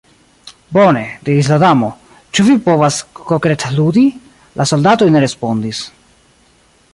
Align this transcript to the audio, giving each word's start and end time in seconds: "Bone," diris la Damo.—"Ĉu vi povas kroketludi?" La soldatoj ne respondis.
"Bone," 0.75 1.01
diris 1.27 1.49
la 1.51 1.59
Damo.—"Ĉu 1.63 2.45
vi 2.47 2.55
povas 2.69 2.97
kroketludi?" 3.19 4.07
La 4.63 4.69
soldatoj 4.73 5.11
ne 5.17 5.23
respondis. 5.27 5.85